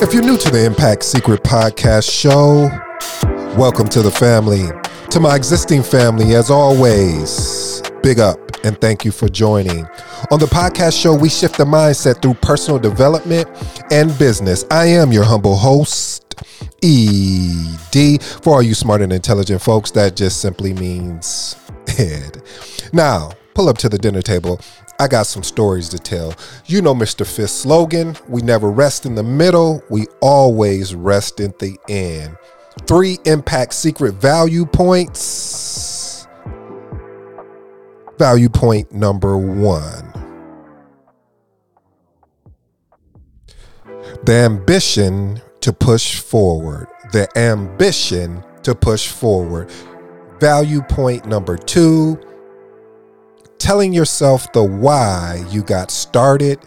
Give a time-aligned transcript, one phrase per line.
[0.00, 2.70] If you're new to the Impact Secret Podcast show,
[3.58, 4.68] welcome to the family.
[5.10, 9.86] To my existing family, as always, big up and thank you for joining.
[10.30, 13.48] On the podcast show, we shift the mindset through personal development
[13.90, 14.64] and business.
[14.70, 16.36] I am your humble host,
[16.80, 18.22] ED.
[18.22, 21.56] For all you smart and intelligent folks, that just simply means
[21.98, 22.40] Ed.
[22.92, 24.60] Now, pull up to the dinner table.
[25.00, 26.34] I got some stories to tell.
[26.66, 27.24] You know Mr.
[27.24, 32.36] Fist's slogan we never rest in the middle, we always rest at the end.
[32.86, 36.26] Three impact secret value points.
[38.18, 40.12] Value point number one
[44.24, 46.88] the ambition to push forward.
[47.12, 49.70] The ambition to push forward.
[50.40, 52.20] Value point number two
[53.58, 56.58] telling yourself the why you got started.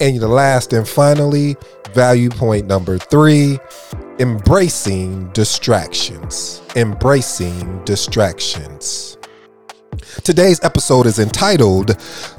[0.00, 1.56] And the last and finally,
[1.92, 3.58] value point number three
[4.18, 6.62] embracing distractions.
[6.76, 9.18] Embracing distractions.
[10.24, 11.88] Today's episode is entitled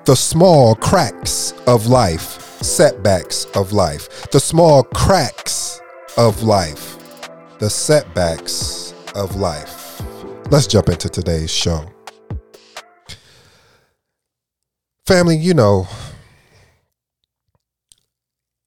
[0.06, 4.30] The Small Cracks of Life, Setbacks of Life.
[4.32, 5.82] The Small Cracks
[6.18, 6.98] of Life,
[7.60, 10.02] the Setbacks of Life.
[10.50, 11.86] Let's jump into today's show.
[15.12, 15.90] Family, you know,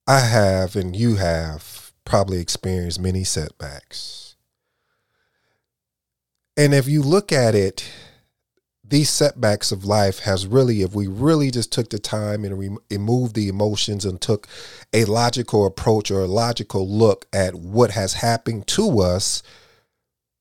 [0.06, 4.36] I have and you have probably experienced many setbacks.
[6.54, 7.90] And if you look at it,
[8.86, 13.34] these setbacks of life has really, if we really just took the time and removed
[13.34, 14.46] the emotions and took
[14.92, 19.42] a logical approach or a logical look at what has happened to us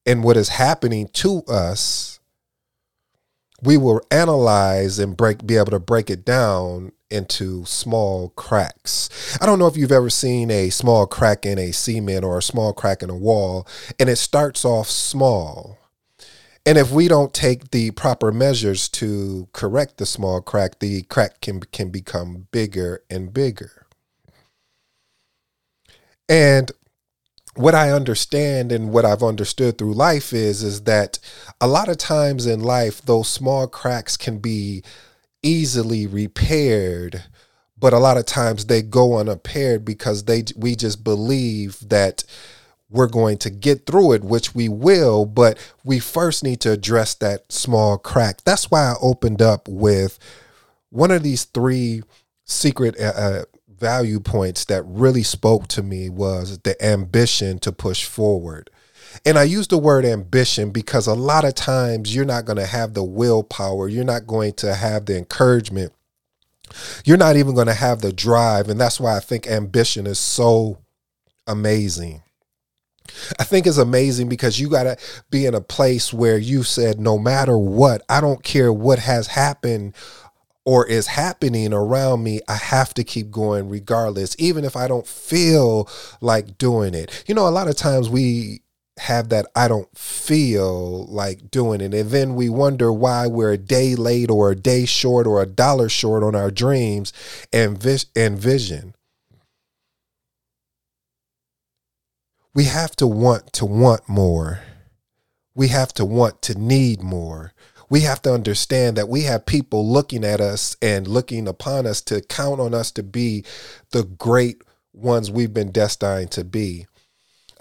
[0.05, 2.12] and what is happening to us,
[3.63, 9.37] we will analyze and break be able to break it down into small cracks.
[9.39, 12.41] I don't know if you've ever seen a small crack in a cement or a
[12.41, 13.67] small crack in a wall
[13.99, 15.77] and it starts off small.
[16.65, 21.41] And if we don't take the proper measures to correct the small crack, the crack
[21.41, 23.85] can can become bigger and bigger.
[26.29, 26.71] And
[27.55, 31.19] what I understand and what I've understood through life is is that
[31.61, 34.83] a lot of times in life those small cracks can be
[35.43, 37.23] easily repaired
[37.77, 42.23] but a lot of times they go unimpaired because they we just believe that
[42.89, 47.13] we're going to get through it which we will but we first need to address
[47.15, 48.43] that small crack.
[48.43, 50.17] That's why I opened up with
[50.89, 52.03] one of these three
[52.45, 53.43] secret uh, uh
[53.83, 58.69] value points that really spoke to me was the ambition to push forward.
[59.25, 62.65] And I use the word ambition because a lot of times you're not going to
[62.65, 65.91] have the willpower, you're not going to have the encouragement,
[67.03, 68.69] you're not even going to have the drive.
[68.69, 70.77] And that's why I think ambition is so
[71.45, 72.23] amazing.
[73.37, 74.97] I think it's amazing because you got to
[75.29, 79.27] be in a place where you said, no matter what, I don't care what has
[79.27, 79.93] happened
[80.65, 85.07] or is happening around me, I have to keep going regardless, even if I don't
[85.07, 85.89] feel
[86.21, 87.23] like doing it.
[87.27, 88.61] You know, a lot of times we
[88.97, 91.93] have that I don't feel like doing it.
[91.93, 95.47] And then we wonder why we're a day late or a day short or a
[95.47, 97.11] dollar short on our dreams
[97.51, 98.95] and, vis- and vision.
[102.53, 104.61] We have to want to want more.
[105.55, 107.53] We have to want to need more
[107.93, 112.01] we have to understand that we have people looking at us and looking upon us
[112.01, 113.45] to count on us to be
[113.91, 116.87] the great ones we've been destined to be.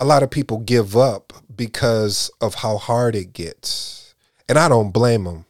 [0.00, 4.14] A lot of people give up because of how hard it gets.
[4.48, 5.44] And I don't blame them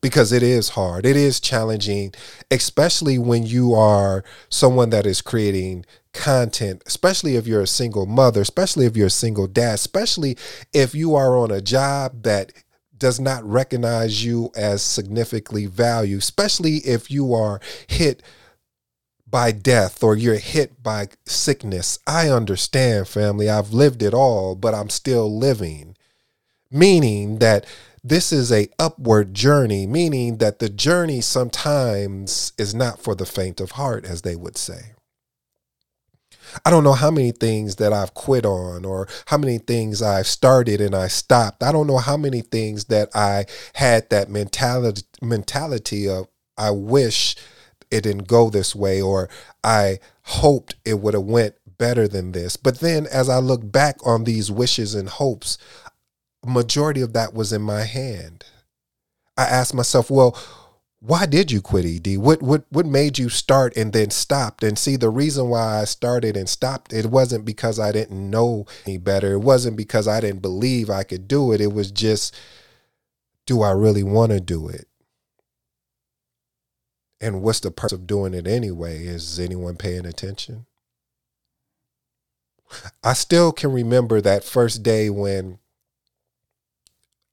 [0.00, 1.06] because it is hard.
[1.06, 2.12] It is challenging,
[2.50, 8.40] especially when you are someone that is creating content, especially if you're a single mother,
[8.40, 10.36] especially if you're a single dad, especially
[10.72, 12.50] if you are on a job that
[12.98, 18.22] does not recognize you as significantly valued, especially if you are hit
[19.26, 21.98] by death or you're hit by sickness.
[22.06, 23.50] I understand, family.
[23.50, 25.96] I've lived it all, but I'm still living.
[26.70, 27.66] Meaning that
[28.02, 33.60] this is a upward journey, meaning that the journey sometimes is not for the faint
[33.60, 34.92] of heart, as they would say.
[36.64, 40.26] I don't know how many things that I've quit on or how many things I've
[40.26, 41.62] started and I stopped.
[41.62, 47.36] I don't know how many things that I had that mentality mentality of I wish
[47.90, 49.28] it didn't go this way or
[49.62, 52.56] I hoped it would have went better than this.
[52.56, 55.58] But then as I look back on these wishes and hopes,
[56.44, 58.44] majority of that was in my hand.
[59.36, 60.38] I asked myself, well,
[61.00, 62.16] why did you quit ED?
[62.16, 64.64] What what what made you start and then stopped?
[64.64, 68.66] And see, the reason why I started and stopped, it wasn't because I didn't know
[68.86, 69.32] any better.
[69.32, 71.60] It wasn't because I didn't believe I could do it.
[71.60, 72.34] It was just,
[73.44, 74.88] do I really want to do it?
[77.20, 79.04] And what's the purpose of doing it anyway?
[79.04, 80.66] Is anyone paying attention?
[83.02, 85.58] I still can remember that first day when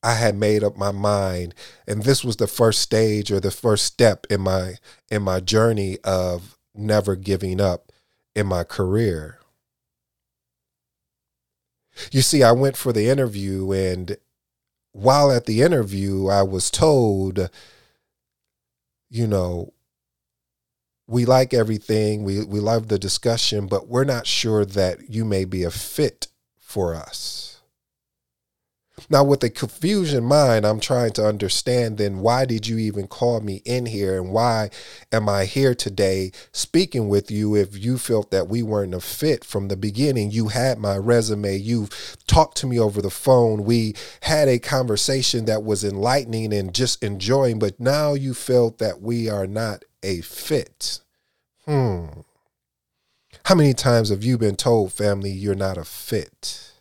[0.04, 1.56] I had made up my mind
[1.88, 4.76] and this was the first stage or the first step in my
[5.10, 7.92] in my journey of never giving up
[8.36, 9.40] in my career.
[12.12, 14.18] You see, I went for the interview and
[14.92, 17.50] while at the interview I was told
[19.10, 19.74] you know
[21.08, 25.46] we like everything, we we love the discussion, but we're not sure that you may
[25.46, 26.28] be a fit
[26.58, 27.53] for us.
[29.10, 33.42] Now, with a confusion mind, I'm trying to understand then why did you even call
[33.42, 34.70] me in here and why
[35.12, 39.44] am I here today speaking with you if you felt that we weren't a fit
[39.44, 40.30] from the beginning?
[40.30, 45.46] You had my resume, you've talked to me over the phone, we had a conversation
[45.46, 50.22] that was enlightening and just enjoying, but now you felt that we are not a
[50.22, 51.00] fit.
[51.66, 52.06] Hmm.
[53.46, 56.73] How many times have you been told, family, you're not a fit?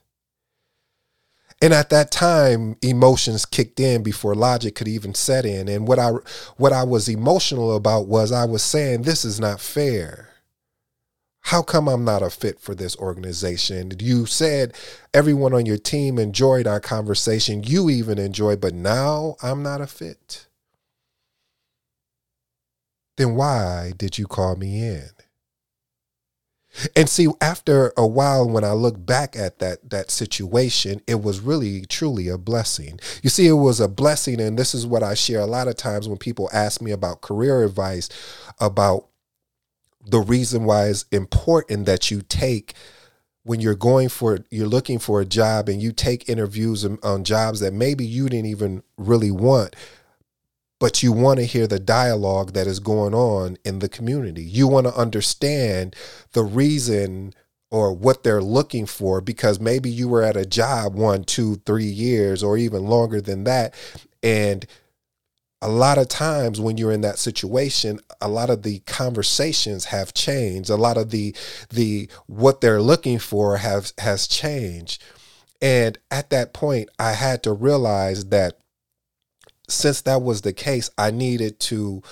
[1.63, 5.69] And at that time emotions kicked in before logic could even set in.
[5.69, 6.11] And what i
[6.57, 10.29] what i was emotional about was i was saying this is not fair.
[11.47, 13.93] How come i'm not a fit for this organization?
[14.01, 14.75] You said
[15.15, 17.63] everyone on your team enjoyed our conversation.
[17.63, 20.49] You even enjoyed but now i'm not a fit.
[23.17, 25.11] Then why did you call me in
[26.97, 31.41] and see, after a while, when I look back at that that situation, it was
[31.41, 32.99] really truly a blessing.
[33.23, 35.77] You see, it was a blessing, and this is what I share a lot of
[35.77, 38.09] times when people ask me about career advice,
[38.59, 39.09] about
[40.05, 42.75] the reason why it's important that you take
[43.45, 47.61] when you're going for you're looking for a job and you take interviews on jobs
[47.61, 49.77] that maybe you didn't even really want
[50.83, 54.43] but you want to hear the dialogue that is going on in the community.
[54.43, 55.95] You want to understand
[56.33, 57.35] the reason
[57.71, 61.85] or what they're looking for because maybe you were at a job one, two, three
[61.85, 63.75] years or even longer than that.
[64.25, 64.67] And
[65.63, 70.13] a lot of times when you're in that situation a lot of the conversations have
[70.13, 71.33] changed a lot of the
[71.71, 75.01] the what they're looking for have has changed
[75.61, 78.59] and at that point i had to realize that
[79.73, 82.03] since that was the case, I needed to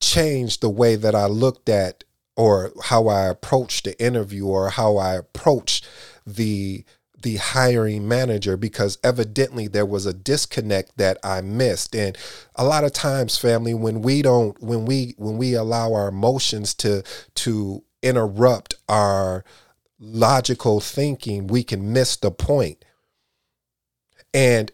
[0.00, 2.04] change the way that I looked at
[2.36, 5.86] or how I approached the interview or how I approached
[6.26, 6.84] the
[7.22, 11.96] the hiring manager because evidently there was a disconnect that I missed.
[11.96, 12.16] And
[12.54, 16.74] a lot of times family when we don't when we when we allow our emotions
[16.74, 17.02] to
[17.36, 19.44] to interrupt our
[19.98, 22.84] logical thinking we can miss the point.
[24.34, 24.70] And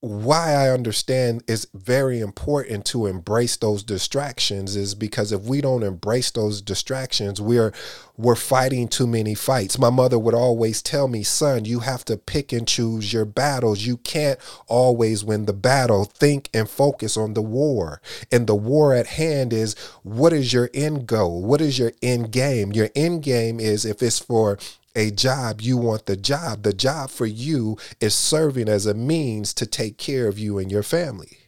[0.00, 5.82] why I understand it's very important to embrace those distractions is because if we don't
[5.82, 7.72] embrace those distractions, we're
[8.16, 9.76] we're fighting too many fights.
[9.76, 13.86] My mother would always tell me, son, you have to pick and choose your battles.
[13.86, 14.38] You can't
[14.68, 16.04] always win the battle.
[16.04, 18.00] Think and focus on the war.
[18.30, 19.74] And the war at hand is
[20.04, 21.42] what is your end goal?
[21.42, 22.72] What is your end game?
[22.72, 24.58] Your end game is if it's for
[24.98, 26.64] a job, you want the job.
[26.64, 30.72] The job for you is serving as a means to take care of you and
[30.72, 31.38] your family.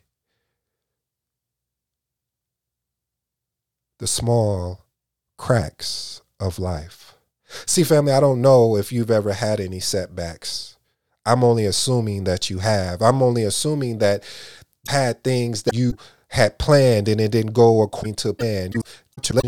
[3.99, 4.87] The small
[5.37, 7.15] cracks of life.
[7.67, 10.77] See, family, I don't know if you've ever had any setbacks.
[11.27, 13.03] I'm only assuming that you have.
[13.03, 14.23] I'm only assuming that
[14.89, 15.97] had things that you
[16.31, 18.71] had planned and it didn't go according to plan.
[18.73, 18.83] You
[19.23, 19.45] to let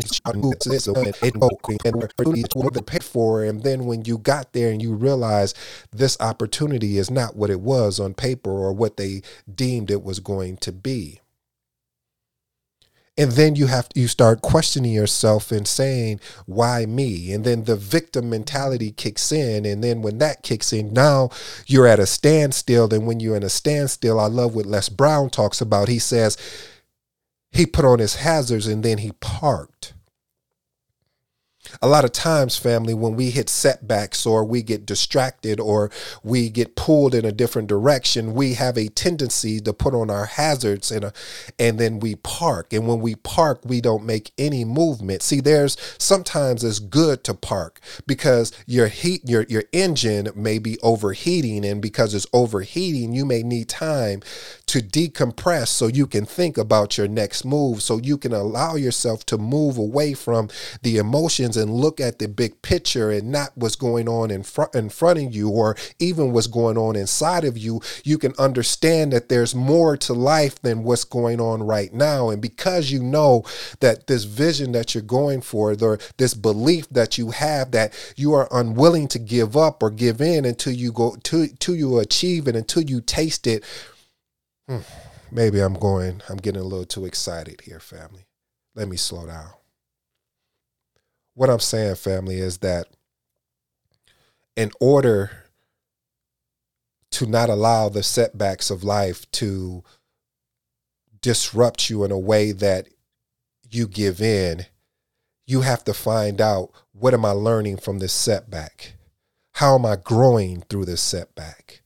[0.65, 5.53] this and pay for and then when you got there and you realize
[5.91, 9.21] this opportunity is not what it was on paper or what they
[9.53, 11.19] deemed it was going to be.
[13.15, 17.31] And then you have you start questioning yourself and saying why me?
[17.31, 19.65] And then the victim mentality kicks in.
[19.65, 21.29] And then when that kicks in now
[21.67, 22.91] you're at a standstill.
[22.91, 25.89] And when you're in a standstill i love what les brown talks about.
[25.89, 26.37] He says
[27.53, 29.93] he put on his hazards and then he parked.
[31.81, 35.91] A lot of times, family, when we hit setbacks or we get distracted or
[36.23, 40.25] we get pulled in a different direction, we have a tendency to put on our
[40.25, 41.13] hazards and, a,
[41.57, 42.73] and then we park.
[42.73, 45.21] And when we park, we don't make any movement.
[45.21, 50.77] See, there's sometimes it's good to park because your heat, your, your engine may be
[50.81, 51.65] overheating.
[51.65, 54.21] And because it's overheating, you may need time
[54.67, 59.25] to decompress so you can think about your next move, so you can allow yourself
[59.25, 60.49] to move away from
[60.81, 64.75] the emotions and look at the big picture and not what's going on in front
[64.75, 67.81] in front of you or even what's going on inside of you.
[68.03, 72.29] You can understand that there's more to life than what's going on right now.
[72.29, 73.43] And because you know
[73.79, 78.33] that this vision that you're going for, or this belief that you have that you
[78.33, 82.55] are unwilling to give up or give in until you go to you achieve it,
[82.55, 83.63] until you taste it.
[84.67, 84.79] Hmm,
[85.31, 88.27] maybe I'm going, I'm getting a little too excited here, family.
[88.75, 89.62] Let me slow down
[91.33, 92.87] what I'm saying, family, is that
[94.55, 95.31] in order
[97.11, 99.83] to not allow the setbacks of life to
[101.21, 102.87] disrupt you in a way that
[103.69, 104.65] you give in,
[105.45, 108.93] you have to find out what am I learning from this setback?
[109.53, 111.81] How am I growing through this setback?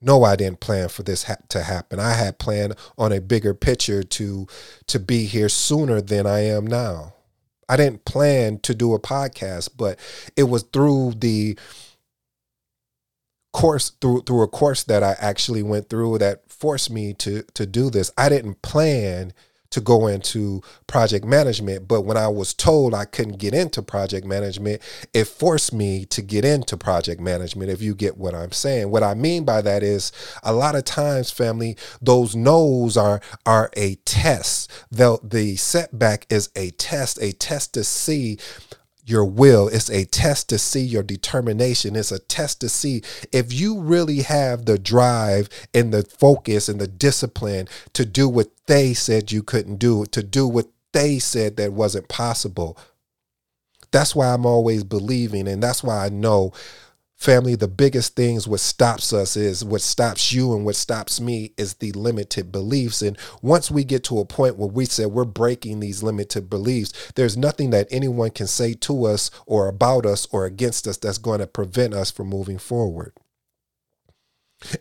[0.00, 1.98] No, I didn't plan for this ha- to happen.
[1.98, 4.46] I had planned on a bigger picture to
[4.86, 7.14] to be here sooner than I am now.
[7.68, 9.98] I didn't plan to do a podcast, but
[10.36, 11.58] it was through the
[13.52, 17.66] course through through a course that I actually went through that forced me to to
[17.66, 18.10] do this.
[18.16, 19.32] I didn't plan
[19.76, 21.86] to go into project management.
[21.86, 24.80] But when I was told I couldn't get into project management,
[25.12, 28.90] it forced me to get into project management, if you get what I'm saying.
[28.90, 33.68] What I mean by that is a lot of times, family, those no's are are
[33.76, 34.72] a test.
[34.90, 38.38] The, the setback is a test, a test to see
[39.06, 39.68] your will.
[39.68, 41.94] It's a test to see your determination.
[41.96, 46.80] It's a test to see if you really have the drive and the focus and
[46.80, 51.56] the discipline to do what they said you couldn't do, to do what they said
[51.56, 52.76] that wasn't possible.
[53.92, 56.52] That's why I'm always believing, and that's why I know
[57.16, 61.52] Family, the biggest things what stops us is what stops you and what stops me
[61.56, 63.00] is the limited beliefs.
[63.00, 67.12] And once we get to a point where we say we're breaking these limited beliefs,
[67.14, 71.16] there's nothing that anyone can say to us or about us or against us that's
[71.16, 73.12] going to prevent us from moving forward.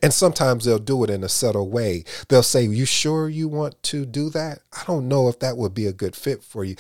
[0.04, 2.04] And sometimes they'll do it in a subtle way.
[2.28, 4.60] They'll say, You sure you want to do that?
[4.74, 6.76] I don't know if that would be a good fit for you.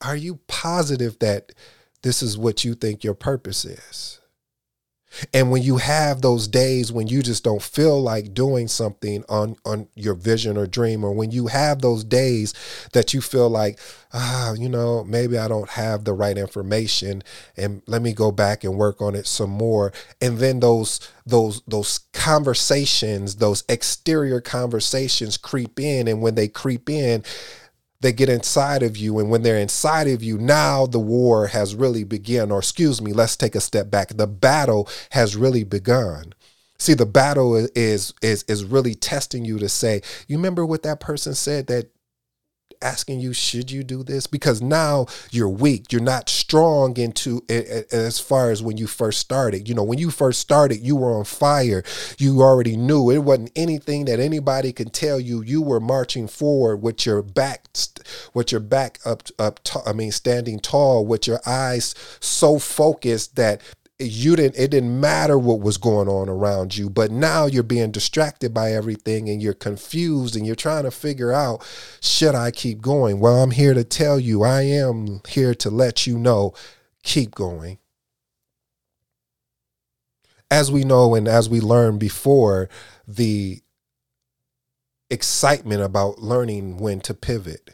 [0.00, 1.52] Are you positive that
[2.02, 4.20] this is what you think your purpose is?
[5.32, 9.56] And when you have those days when you just don't feel like doing something on
[9.64, 12.54] on your vision or dream, or when you have those days
[12.92, 13.78] that you feel like,
[14.12, 17.22] ah, you know, maybe I don't have the right information,
[17.56, 19.92] and let me go back and work on it some more.
[20.20, 26.88] And then those those those conversations, those exterior conversations creep in, and when they creep
[26.88, 27.24] in,
[28.04, 29.18] they get inside of you.
[29.18, 32.50] And when they're inside of you now the war has really begun.
[32.50, 34.08] Or excuse me let's take a step back.
[34.08, 36.34] The battle has really begun.
[36.78, 41.00] See the battle is is is really testing you to say you remember what that
[41.00, 41.90] person said that
[42.84, 44.26] asking you should you do this?
[44.26, 45.92] Because now you're weak.
[45.92, 49.68] You're not strong into as far as when you first started.
[49.68, 51.82] You know when you first started you were on fire.
[52.18, 53.10] You already knew.
[53.10, 55.42] It wasn't anything that anybody could tell you.
[55.42, 57.64] You were marching forward with your back
[58.34, 63.36] with your back up up t- i mean standing tall with your eyes so focused
[63.36, 63.60] that
[64.06, 67.90] you didn't it didn't matter what was going on around you but now you're being
[67.90, 71.66] distracted by everything and you're confused and you're trying to figure out
[72.00, 73.20] should i keep going?
[73.20, 76.54] Well i'm here to tell you i am here to let you know
[77.04, 77.78] keep going.
[80.50, 82.68] As we know and as we learned before
[83.06, 83.60] the
[85.10, 87.70] excitement about learning when to pivot.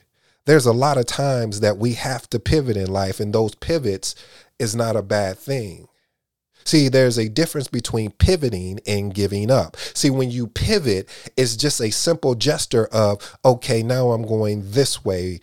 [0.46, 4.14] There's a lot of times that we have to pivot in life and those pivots
[4.58, 5.88] is not a bad thing
[6.64, 9.76] See, there's a difference between pivoting and giving up.
[9.76, 15.04] See, when you pivot, it's just a simple gesture of, okay, now I'm going this
[15.04, 15.40] way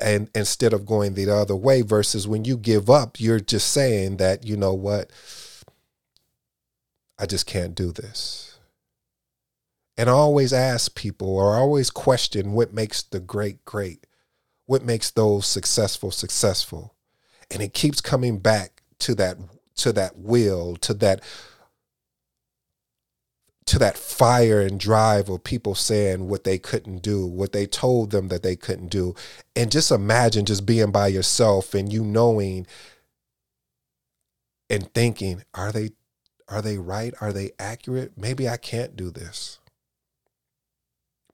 [0.00, 4.16] and instead of going the other way versus when you give up, you're just saying
[4.16, 5.10] that, you know what?
[7.18, 8.58] I just can't do this.
[9.96, 14.06] And I always ask people or always question what makes the great great,
[14.66, 16.94] what makes those successful successful.
[17.50, 19.38] And it keeps coming back to that
[19.76, 21.22] to that will, to that
[23.66, 28.12] to that fire and drive of people saying what they couldn't do, what they told
[28.12, 29.12] them that they couldn't do.
[29.56, 32.66] And just imagine just being by yourself and you knowing
[34.70, 35.90] and thinking, are they
[36.48, 37.12] are they right?
[37.20, 38.12] Are they accurate?
[38.16, 39.58] Maybe I can't do this.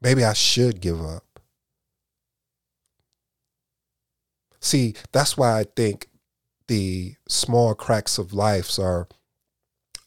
[0.01, 1.39] Maybe I should give up.
[4.59, 6.09] See, that's why I think
[6.73, 9.07] the small cracks of life are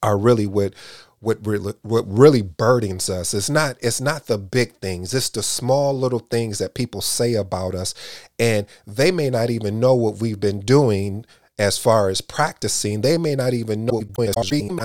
[0.02, 0.74] are really what
[1.20, 3.36] what really what really burdens us.
[3.36, 5.14] It's not it's not the big things.
[5.14, 7.94] It's the small little things that people say about us
[8.40, 11.26] and they may not even know what we've been doing
[11.58, 14.78] as far as practicing, they may not even know what we're doing.